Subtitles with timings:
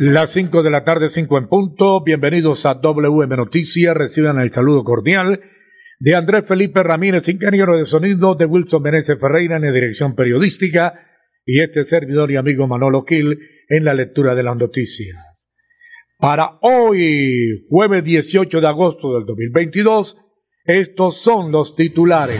[0.00, 2.02] las 5 de la tarde, 5 en punto.
[2.04, 3.96] Bienvenidos a WM Noticias.
[3.96, 5.40] Reciban el saludo cordial
[5.98, 10.94] de Andrés Felipe Ramírez, ingeniero de sonido, de Wilson Meneses Ferreira en la dirección periodística
[11.44, 15.50] y este servidor y amigo Manolo Gil en la lectura de las noticias.
[16.18, 20.16] Para hoy, jueves 18 de agosto del 2022,
[20.64, 22.38] estos son los titulares.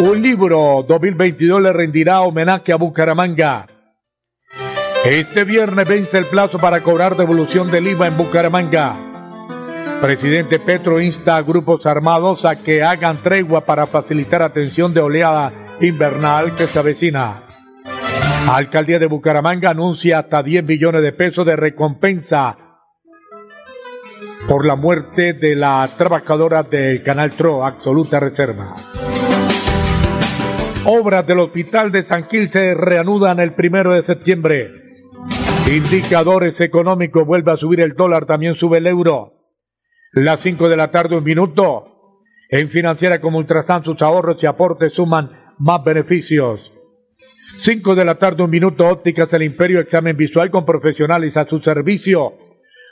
[0.00, 3.71] Un libro 2022 le rendirá homenaje a Bucaramanga.
[5.04, 8.96] Este viernes vence el plazo para cobrar devolución del IVA en Bucaramanga.
[10.00, 15.76] Presidente Petro insta a grupos armados a que hagan tregua para facilitar atención de oleada
[15.80, 17.42] invernal que se avecina.
[18.48, 22.56] Alcaldía de Bucaramanga anuncia hasta 10 millones de pesos de recompensa
[24.48, 28.76] por la muerte de la trabajadora del Canal TRO, absoluta reserva.
[30.84, 34.81] Obras del Hospital de San Gil se reanudan el primero de septiembre.
[35.70, 39.32] Indicadores económicos, vuelve a subir el dólar, también sube el euro.
[40.12, 41.86] Las 5 de la tarde, un minuto.
[42.50, 46.72] En Financiera como Ultrasan, sus ahorros y aportes suman más beneficios.
[47.56, 48.86] 5 de la tarde, un minuto.
[48.86, 52.34] Ópticas El Imperio, examen visual con profesionales a su servicio.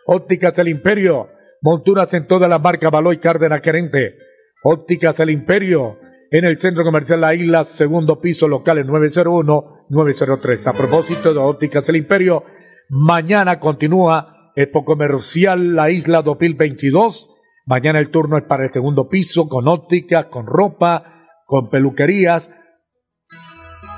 [0.06, 1.28] Ópticas El Imperio,
[1.60, 4.14] monturas en toda la marca Baloy Cárdenas Querente.
[4.62, 5.98] Ópticas El Imperio,
[6.30, 10.66] en el Centro Comercial La Isla, segundo piso, locales 901-903.
[10.68, 12.44] A propósito de Ópticas El Imperio,
[12.92, 17.30] Mañana continúa Expo Comercial La Isla 2022.
[17.64, 22.50] Mañana el turno es para el segundo piso, con óptica, con ropa, con peluquerías.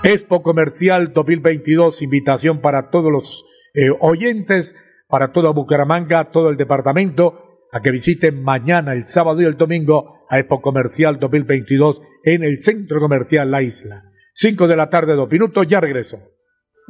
[0.03, 4.77] Expo Comercial 2022, invitación para todos los eh, oyentes,
[5.09, 10.27] para toda Bucaramanga, todo el departamento, a que visiten mañana, el sábado y el domingo,
[10.29, 14.03] a Expo Comercial 2022 en el Centro Comercial La Isla.
[14.35, 16.19] Cinco de la tarde, dos minutos, ya regreso.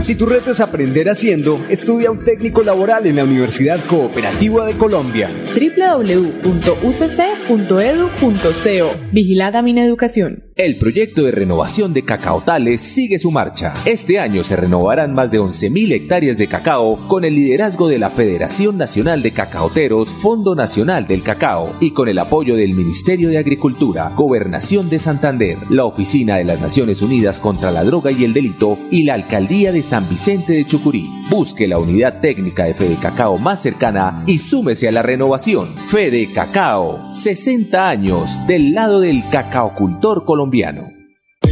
[0.00, 4.78] Si tu reto es aprender haciendo, estudia un técnico laboral en la Universidad Cooperativa de
[4.78, 5.28] Colombia.
[5.54, 6.50] www.ucc.edu.co
[9.12, 10.44] Vigilada Mineducación.
[10.56, 13.72] El proyecto de renovación de cacaotales sigue su marcha.
[13.84, 18.10] Este año se renovarán más de 11.000 hectáreas de cacao con el liderazgo de la
[18.10, 23.38] Federación Nacional de Cacaoteros, Fondo Nacional del Cacao y con el apoyo del Ministerio de
[23.38, 28.34] Agricultura, Gobernación de Santander, la Oficina de las Naciones Unidas contra la Droga y el
[28.34, 31.10] Delito y la Alcaldía de San Vicente de Chucurí.
[31.28, 35.66] Busque la unidad técnica de Fede Cacao más cercana y súmese a la renovación.
[35.66, 40.99] Fede Cacao, 60 años del lado del cacaocultor colombiano.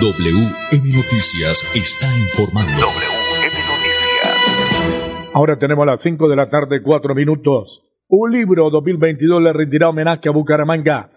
[0.02, 2.74] WM Noticias está informando.
[2.74, 5.32] WM Noticias.
[5.34, 7.84] Ahora tenemos las 5 de la tarde, 4 minutos.
[8.14, 11.12] Un libro 2022 le rendirá homenaje a Bucaramanga.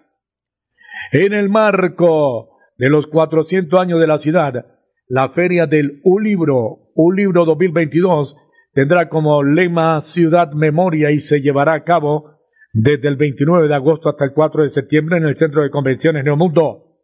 [1.10, 4.64] En el marco de los 400 años de la ciudad,
[5.08, 8.36] la feria del Un Libro, Un Libro 2022,
[8.74, 12.36] tendrá como lema Ciudad Memoria y se llevará a cabo
[12.72, 16.22] desde el 29 de agosto hasta el 4 de septiembre en el Centro de Convenciones
[16.22, 17.00] Neomundo.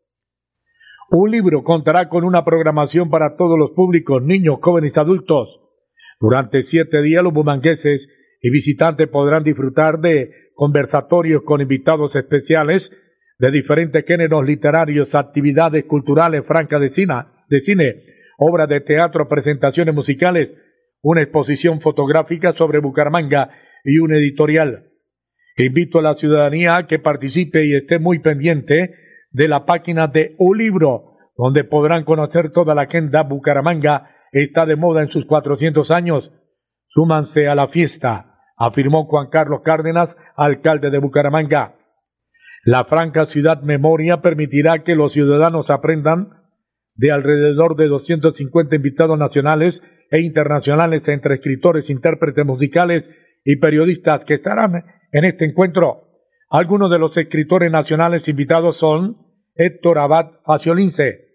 [1.10, 5.60] Un libro contará con una programación para todos los públicos, niños, jóvenes y adultos.
[6.20, 8.08] Durante siete días los bumangueses
[8.40, 12.92] y visitantes podrán disfrutar de conversatorios con invitados especiales
[13.38, 17.14] de diferentes géneros literarios, actividades culturales, francas de cine,
[17.48, 18.02] de cine,
[18.38, 20.50] obras de teatro, presentaciones musicales,
[21.02, 23.50] una exposición fotográfica sobre Bucaramanga
[23.84, 24.90] y un editorial.
[25.56, 28.94] Invito a la ciudadanía a que participe y esté muy pendiente
[29.30, 33.22] de la página de Un Libro, donde podrán conocer toda la agenda.
[33.22, 36.32] Bucaramanga está de moda en sus 400 años.
[36.88, 38.29] Súmanse a la fiesta,
[38.60, 41.76] afirmó Juan Carlos Cárdenas, alcalde de Bucaramanga.
[42.62, 46.28] La franca ciudad memoria permitirá que los ciudadanos aprendan
[46.94, 53.04] de alrededor de 250 invitados nacionales e internacionales entre escritores, intérpretes musicales
[53.46, 56.08] y periodistas que estarán en este encuentro.
[56.50, 59.16] Algunos de los escritores nacionales invitados son
[59.54, 61.30] Héctor Abad Faciolince,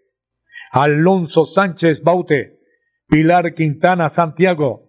[0.71, 2.59] Alonso Sánchez Baute,
[3.07, 4.84] Pilar Quintana Santiago,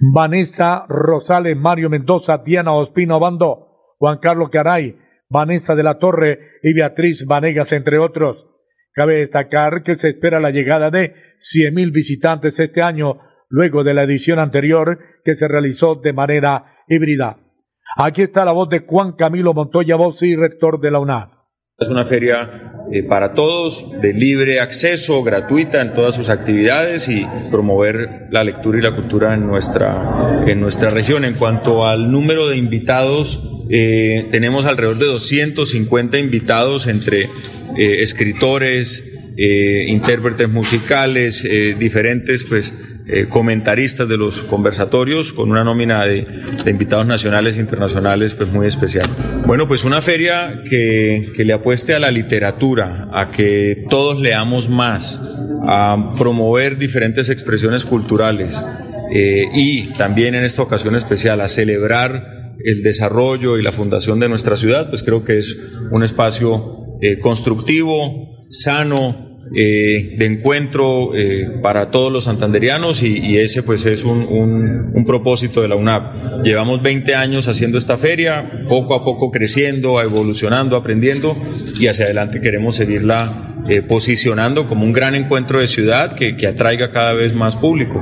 [0.00, 4.96] Vanessa Rosales, Mario Mendoza, Diana Ospino Bando, Juan Carlos Caray,
[5.28, 8.46] Vanessa de la Torre y Beatriz Vanegas, entre otros.
[8.94, 14.04] Cabe destacar que se espera la llegada de 100.000 visitantes este año, luego de la
[14.04, 17.36] edición anterior que se realizó de manera híbrida.
[17.96, 21.28] Aquí está la voz de Juan Camilo Montoya y rector de la UNAD.
[21.78, 27.26] Es una feria eh, para todos, de libre acceso, gratuita en todas sus actividades y
[27.50, 31.24] promover la lectura y la cultura en nuestra, en nuestra región.
[31.24, 39.06] En cuanto al número de invitados, eh, tenemos alrededor de 250 invitados entre eh, escritores,
[39.36, 41.48] intérpretes musicales,
[41.78, 42.74] diferentes pues
[43.12, 46.26] eh, comentaristas de los conversatorios con una nómina de,
[46.66, 49.08] invitados nacionales e internacionales pues muy especial.
[49.46, 54.68] Bueno, pues una feria que, que le apueste a la literatura, a que todos leamos
[54.68, 55.20] más,
[55.66, 58.64] a promover diferentes expresiones culturales
[59.12, 64.28] eh, y también en esta ocasión especial a celebrar el desarrollo y la fundación de
[64.28, 65.56] nuestra ciudad, pues creo que es
[65.90, 73.62] un espacio eh, constructivo, sano, eh, de encuentro eh, para todos los santanderianos y, ese
[73.62, 74.26] pues es un,
[74.94, 76.44] un, propósito de la UNAP.
[76.44, 81.36] Llevamos 20 años haciendo esta feria, poco a poco creciendo, evolucionando, aprendiendo
[81.78, 86.46] y hacia adelante queremos seguirla eh, posicionando como un gran encuentro de ciudad que, que
[86.46, 88.00] atraiga cada vez más público.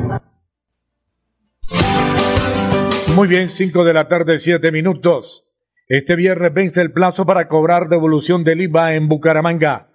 [3.14, 5.44] Muy bien, 5 de la tarde, 7 minutos.
[5.88, 9.87] Este viernes vence el plazo para cobrar devolución del IVA en Bucaramanga.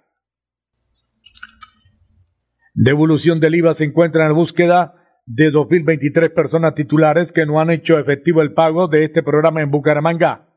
[2.74, 4.94] Devolución del IVA se encuentra en la búsqueda
[5.26, 9.70] de 2.023 personas titulares que no han hecho efectivo el pago de este programa en
[9.70, 10.48] Bucaramanga.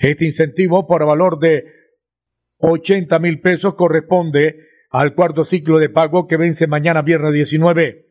[0.00, 1.64] Este incentivo por valor de
[2.58, 4.54] 80 mil pesos corresponde
[4.90, 8.06] al cuarto ciclo de pago que vence mañana viernes 19.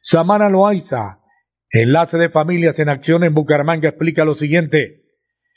[0.00, 1.18] Samara Loaiza,
[1.70, 5.02] enlace de familias en acción en Bucaramanga, explica lo siguiente.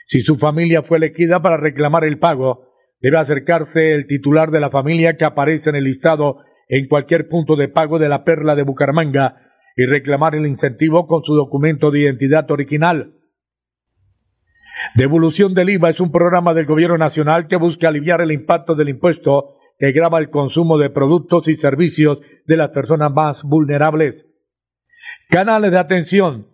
[0.08, 2.70] Si su familia fue elegida para reclamar el pago,
[3.02, 7.56] debe acercarse el titular de la familia que aparece en el listado en cualquier punto
[7.56, 9.42] de pago de la perla de Bucaramanga
[9.76, 13.14] y reclamar el incentivo con su documento de identidad original.
[14.96, 18.90] Devolución del IVA es un programa del Gobierno Nacional que busca aliviar el impacto del
[18.90, 24.26] impuesto que grava el consumo de productos y servicios de las personas más vulnerables.
[25.30, 26.48] Canales de atención.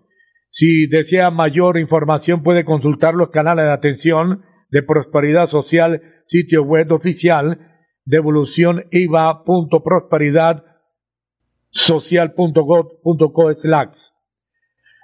[0.49, 6.91] Si desea mayor información puede consultar los canales de atención de Prosperidad Social, sitio web
[6.91, 7.72] oficial
[8.05, 10.63] devolución IVA.prosperidad
[11.69, 14.07] social.gov.co slash.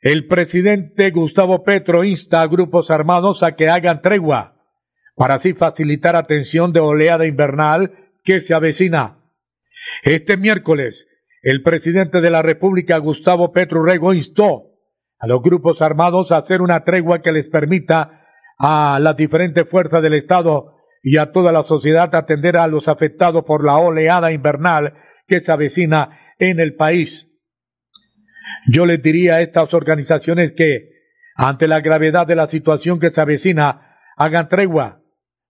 [0.00, 4.56] El presidente Gustavo Petro insta a grupos armados a que hagan tregua
[5.14, 9.18] para así facilitar atención de oleada invernal que se avecina.
[10.04, 11.08] Este miércoles,
[11.42, 14.66] el presidente de la República, Gustavo Petro Rego, instó
[15.18, 18.24] a los grupos armados a hacer una tregua que les permita
[18.56, 23.44] a las diferentes fuerzas del Estado y a toda la sociedad atender a los afectados
[23.44, 24.94] por la oleada invernal
[25.26, 27.26] que se avecina en el país.
[28.68, 30.90] Yo les diría a estas organizaciones que,
[31.34, 35.00] ante la gravedad de la situación que se avecina, hagan tregua,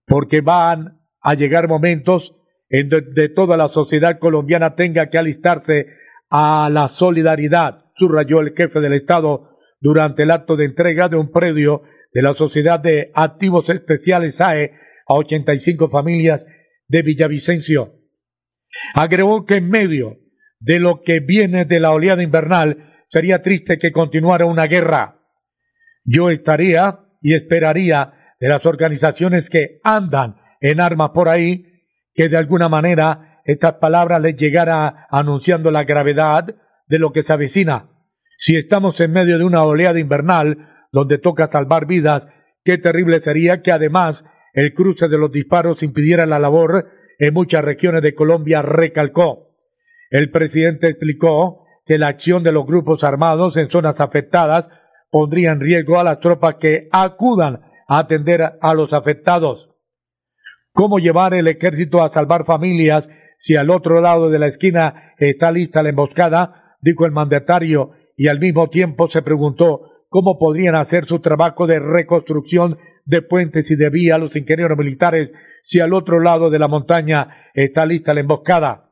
[0.06, 2.39] porque van a llegar momentos
[2.70, 5.86] en donde toda la sociedad colombiana tenga que alistarse
[6.30, 11.30] a la solidaridad, subrayó el jefe del Estado durante el acto de entrega de un
[11.30, 14.72] predio de la Sociedad de Activos Especiales AE
[15.06, 16.44] a 85 familias
[16.86, 17.94] de Villavicencio.
[18.94, 20.18] Agregó que en medio
[20.60, 25.16] de lo que viene de la oleada invernal, sería triste que continuara una guerra.
[26.04, 31.66] Yo estaría y esperaría de las organizaciones que andan en armas por ahí,
[32.14, 36.54] que de alguna manera estas palabras les llegara anunciando la gravedad
[36.86, 37.88] de lo que se avecina.
[38.36, 42.24] Si estamos en medio de una oleada invernal donde toca salvar vidas,
[42.64, 44.24] qué terrible sería que además
[44.54, 49.50] el cruce de los disparos impidiera la labor en muchas regiones de Colombia, recalcó.
[50.10, 54.68] El presidente explicó que la acción de los grupos armados en zonas afectadas
[55.10, 59.69] pondría en riesgo a las tropas que acudan a atender a los afectados.
[60.72, 63.08] ¿Cómo llevar el ejército a salvar familias
[63.38, 66.76] si al otro lado de la esquina está lista la emboscada?
[66.82, 71.78] dijo el mandatario y al mismo tiempo se preguntó cómo podrían hacer su trabajo de
[71.78, 75.30] reconstrucción de puentes y de vías los ingenieros militares
[75.62, 78.90] si al otro lado de la montaña está lista la emboscada.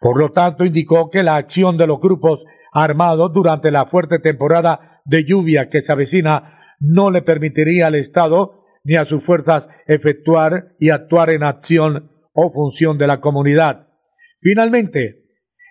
[0.00, 2.40] Por lo tanto, indicó que la acción de los grupos
[2.72, 8.57] armados durante la fuerte temporada de lluvia que se avecina no le permitiría al Estado
[8.88, 13.88] ni a sus fuerzas efectuar y actuar en acción o función de la comunidad.
[14.40, 15.24] Finalmente,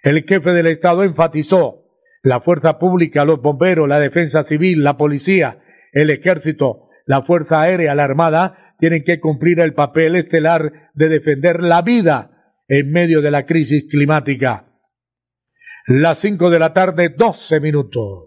[0.03, 1.85] el jefe del Estado enfatizó
[2.21, 5.57] la fuerza pública, los bomberos, la defensa civil, la policía,
[5.93, 11.63] el ejército, la fuerza aérea, la armada, tienen que cumplir el papel estelar de defender
[11.63, 14.67] la vida en medio de la crisis climática.
[15.87, 18.26] Las cinco de la tarde, doce minutos.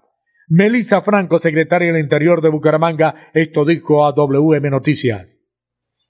[0.48, 5.35] Melissa Franco, secretaria del Interior de Bucaramanga, esto dijo a WM Noticias.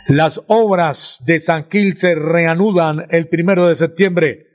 [0.08, 4.46] Las obras de San Gil se reanudan el primero de septiembre.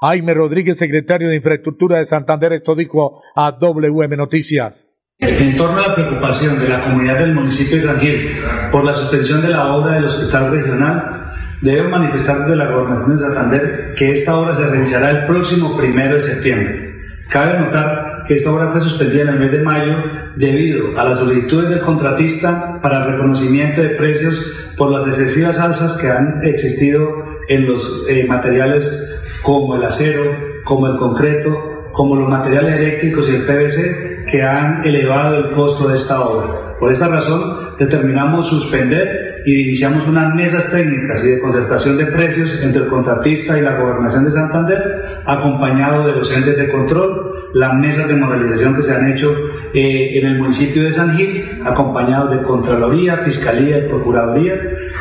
[0.00, 4.86] Jaime Rodríguez, secretario de Infraestructura de Santander, esto dijo a WM Noticias.
[5.18, 8.36] En torno a la preocupación de la comunidad del municipio de San Gil
[8.70, 11.32] por la suspensión de la obra del hospital regional,
[11.62, 16.14] debo manifestar desde la gobernación de Santander que esta obra se realizará el próximo primero
[16.14, 16.94] de septiembre.
[17.28, 19.94] Cabe notar que esta obra fue suspendida en el mes de mayo
[20.36, 25.96] debido a las solicitudes del contratista para el reconocimiento de precios por las excesivas alzas
[25.96, 30.22] que han existido en los eh, materiales como el acero,
[30.62, 35.88] como el concreto, como los materiales eléctricos y el PVC que han elevado el costo
[35.88, 36.76] de esta obra.
[36.78, 42.60] Por esta razón determinamos suspender y iniciamos unas mesas técnicas y de concertación de precios
[42.62, 47.74] entre el contratista y la gobernación de Santander, acompañado de los entes de control, las
[47.74, 49.34] mesas de moralización que se han hecho
[49.74, 54.54] eh, en el municipio de San Gil, acompañados de Contraloría, Fiscalía y Procuraduría,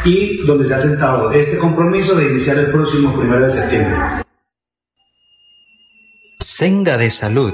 [0.05, 3.95] y donde se ha sentado este compromiso de iniciar el próximo primero de septiembre.
[6.39, 7.53] Senda de Salud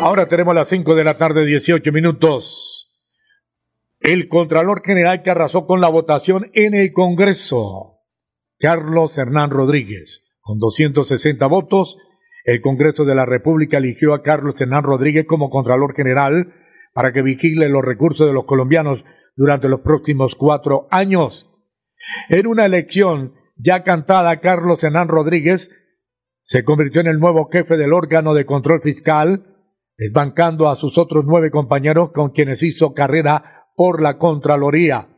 [0.00, 2.92] Ahora tenemos las 5 de la tarde, 18 minutos.
[4.00, 8.00] El Contralor General que arrasó con la votación en el Congreso,
[8.58, 11.98] Carlos Hernán Rodríguez, con 260 votos,
[12.44, 16.52] el Congreso de la República eligió a Carlos Hernán Rodríguez como Contralor General
[16.92, 19.02] para que vigile los recursos de los colombianos
[19.34, 21.50] durante los próximos cuatro años.
[22.28, 25.70] En una elección ya cantada, Carlos Hernán Rodríguez
[26.42, 29.55] se convirtió en el nuevo jefe del órgano de control fiscal,
[29.98, 35.08] desbancando a sus otros nueve compañeros con quienes hizo carrera por la Contraloría.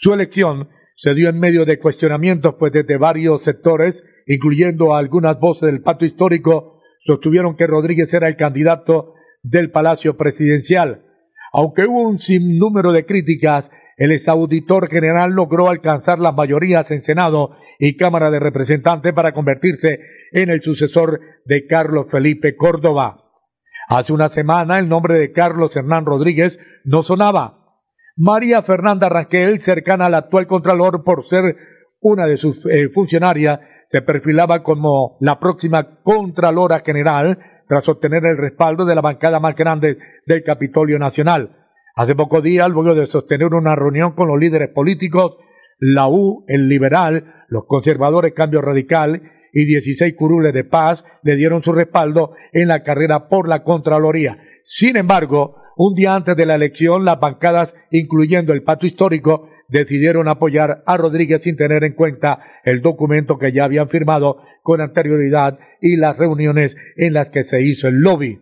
[0.00, 5.38] Su elección se dio en medio de cuestionamientos, pues desde varios sectores, incluyendo a algunas
[5.38, 11.02] voces del pacto histórico, sostuvieron que Rodríguez era el candidato del Palacio Presidencial.
[11.52, 17.56] Aunque hubo un sinnúmero de críticas, el exauditor general logró alcanzar las mayorías en Senado
[17.78, 20.00] y Cámara de Representantes para convertirse
[20.32, 23.21] en el sucesor de Carlos Felipe Córdoba.
[23.94, 27.58] Hace una semana el nombre de Carlos Hernán Rodríguez no sonaba.
[28.16, 31.56] María Fernanda Raquel, cercana al actual Contralor por ser
[32.00, 38.38] una de sus eh, funcionarias, se perfilaba como la próxima Contralora General tras obtener el
[38.38, 41.50] respaldo de la bancada más grande del Capitolio Nacional.
[41.94, 45.36] Hace pocos días, luego de sostener una reunión con los líderes políticos,
[45.78, 49.20] la U, el Liberal, los conservadores Cambio Radical
[49.52, 54.38] y 16 curules de paz le dieron su respaldo en la carrera por la Contraloría.
[54.64, 60.28] Sin embargo, un día antes de la elección, las bancadas, incluyendo el pacto histórico, decidieron
[60.28, 65.58] apoyar a Rodríguez sin tener en cuenta el documento que ya habían firmado con anterioridad
[65.80, 68.38] y las reuniones en las que se hizo el lobby.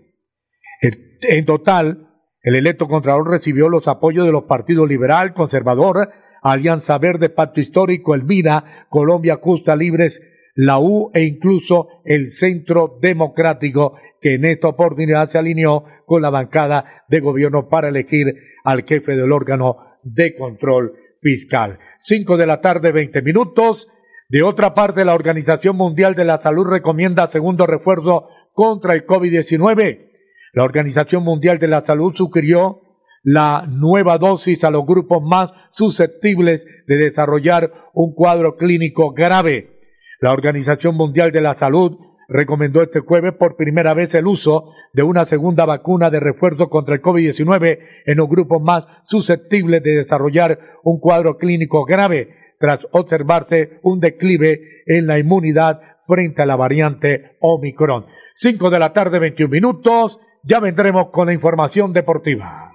[1.23, 2.09] En total,
[2.42, 6.09] el electo Contralor recibió los apoyos de los partidos liberal, conservador,
[6.42, 10.23] Alianza Verde, Pacto Histórico, Elmira, Colombia Justa Libres,
[10.61, 16.29] la U e incluso el Centro Democrático, que en esta oportunidad se alineó con la
[16.29, 18.27] bancada de gobierno para elegir
[18.62, 20.92] al jefe del órgano de control
[21.23, 21.79] fiscal.
[21.99, 23.90] Cinco de la tarde, veinte minutos.
[24.29, 30.11] De otra parte, la Organización Mundial de la Salud recomienda segundo refuerzo contra el COVID-19.
[30.53, 32.83] La Organización Mundial de la Salud sugirió
[33.23, 39.79] la nueva dosis a los grupos más susceptibles de desarrollar un cuadro clínico grave.
[40.20, 45.02] La Organización Mundial de la Salud recomendó este jueves por primera vez el uso de
[45.02, 50.59] una segunda vacuna de refuerzo contra el COVID-19 en los grupos más susceptibles de desarrollar
[50.85, 57.37] un cuadro clínico grave, tras observarse un declive en la inmunidad frente a la variante
[57.40, 58.04] Omicron.
[58.35, 60.20] 5 de la tarde, 21 minutos.
[60.42, 62.70] Ya vendremos con la información deportiva.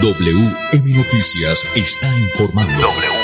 [0.00, 3.19] WM Noticias está informando.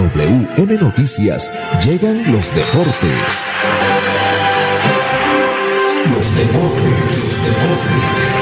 [0.00, 1.52] WM Noticias
[1.84, 3.52] llegan los deportes.
[6.08, 8.40] Los deportes, deportes.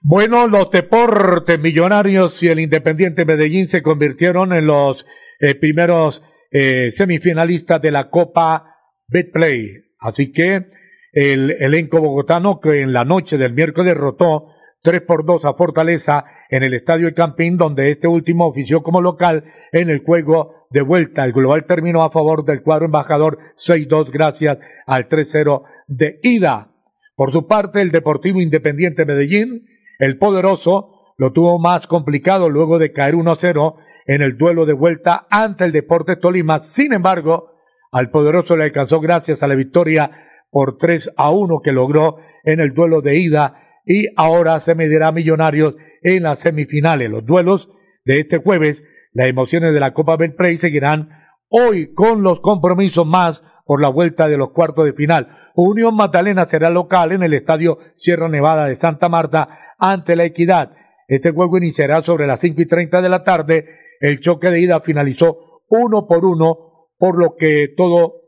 [0.00, 5.04] Bueno, los deportes millonarios y el Independiente Medellín se convirtieron en los
[5.40, 6.22] eh, primeros
[6.52, 8.76] eh, semifinalistas de la Copa
[9.08, 9.72] Betplay.
[9.98, 10.66] Así que
[11.10, 16.24] el elenco bogotano que en la noche del miércoles derrotó 3 por 2 a Fortaleza
[16.48, 20.82] en el Estadio El Campín, donde este último ofició como local en el juego de
[20.82, 21.24] vuelta.
[21.24, 26.68] El global terminó a favor del cuadro embajador 6-2 gracias al 3-0 de ida.
[27.16, 29.66] Por su parte, el Deportivo Independiente Medellín,
[29.98, 33.74] el poderoso, lo tuvo más complicado luego de caer 1-0
[34.06, 36.60] en el duelo de vuelta ante el Deportes Tolima.
[36.60, 37.54] Sin embargo,
[37.90, 40.10] al poderoso le alcanzó gracias a la victoria
[40.50, 45.10] por 3 a 1 que logró en el duelo de ida y ahora se medirá
[45.10, 47.10] Millonarios en las semifinales.
[47.10, 47.70] Los duelos
[48.04, 51.08] de este jueves, las emociones de la Copa Betplay seguirán
[51.48, 55.28] hoy con los compromisos más por la vuelta de los cuartos de final.
[55.54, 60.72] Unión Magdalena será local en el Estadio Sierra Nevada de Santa Marta ante la Equidad.
[61.08, 63.66] Este juego iniciará sobre las cinco y treinta de la tarde.
[64.00, 68.20] El choque de ida finalizó uno por uno, por lo que todo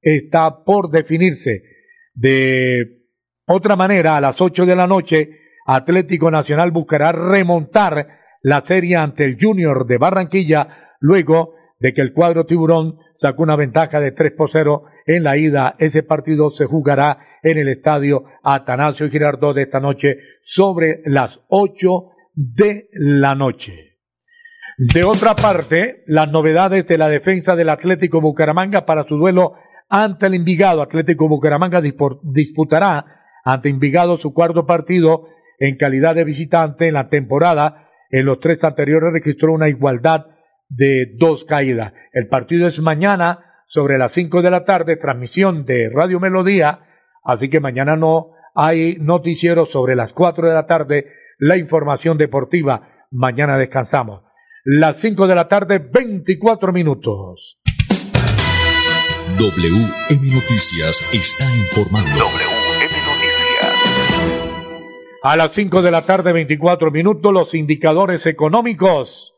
[0.00, 1.62] está por definirse.
[2.14, 2.99] De
[3.52, 8.06] otra manera, a las 8 de la noche, Atlético Nacional buscará remontar
[8.42, 13.56] la serie ante el Junior de Barranquilla luego de que el cuadro tiburón sacó una
[13.56, 15.74] ventaja de 3 por 0 en la ida.
[15.78, 22.10] Ese partido se jugará en el estadio Atanasio Girardot de esta noche sobre las 8
[22.34, 23.96] de la noche.
[24.78, 29.54] De otra parte, las novedades de la defensa del Atlético Bucaramanga para su duelo
[29.88, 30.82] ante el Envigado.
[30.82, 37.88] Atlético Bucaramanga disputará ante Envigado su cuarto partido en calidad de visitante en la temporada.
[38.10, 40.26] En los tres anteriores registró una igualdad
[40.68, 41.92] de dos caídas.
[42.12, 46.80] El partido es mañana sobre las cinco de la tarde, transmisión de Radio Melodía,
[47.22, 51.06] así que mañana no hay noticiero sobre las cuatro de la tarde,
[51.38, 53.06] la información deportiva.
[53.10, 54.22] Mañana descansamos.
[54.64, 57.58] Las cinco de la tarde, veinticuatro minutos.
[59.38, 62.59] WM Noticias está informando.
[65.22, 69.34] A las 5 de la tarde, 24 minutos, los indicadores económicos.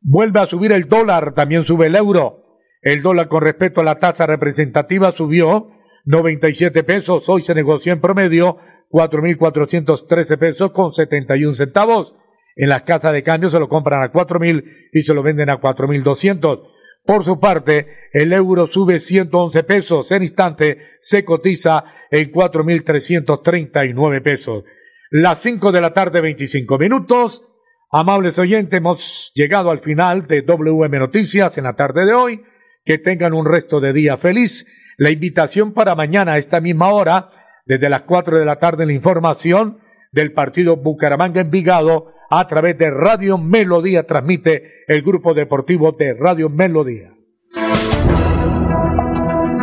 [0.00, 2.58] Vuelve a subir el dólar, también sube el euro.
[2.80, 5.72] El dólar con respecto a la tasa representativa subió
[6.06, 7.28] 97 pesos.
[7.28, 8.56] Hoy se negoció en promedio
[8.88, 12.14] 4.413 pesos con 71 centavos.
[12.56, 15.60] En las casas de cambio se lo compran a 4.000 y se lo venden a
[15.60, 16.66] 4.200.
[17.04, 20.10] Por su parte, el euro sube 111 pesos.
[20.12, 24.64] En instante se cotiza en 4.339 pesos.
[25.12, 27.42] Las 5 de la tarde, 25 minutos.
[27.90, 32.42] Amables oyentes, hemos llegado al final de WM Noticias en la tarde de hoy.
[32.84, 34.68] Que tengan un resto de día feliz.
[34.98, 37.28] La invitación para mañana a esta misma hora,
[37.66, 39.78] desde las 4 de la tarde, la información
[40.12, 46.48] del partido Bucaramanga Envigado a través de Radio Melodía, transmite el grupo deportivo de Radio
[46.48, 47.10] Melodía.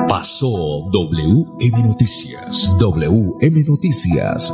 [0.10, 0.48] Pasó
[0.92, 2.76] WM Noticias.
[2.80, 4.54] WM Noticias.